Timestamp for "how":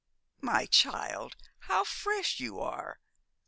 1.59-1.83